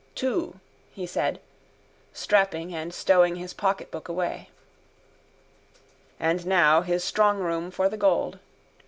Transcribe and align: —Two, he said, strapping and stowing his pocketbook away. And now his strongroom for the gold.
—Two, 0.15 0.59
he 0.91 1.05
said, 1.05 1.39
strapping 2.11 2.73
and 2.73 2.91
stowing 2.91 3.35
his 3.35 3.53
pocketbook 3.53 4.09
away. 4.09 4.49
And 6.19 6.43
now 6.43 6.81
his 6.81 7.03
strongroom 7.03 7.71
for 7.71 7.87
the 7.87 7.97
gold. 7.97 8.39